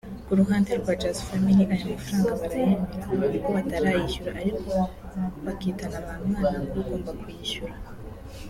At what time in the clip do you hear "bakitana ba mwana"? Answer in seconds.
5.45-6.61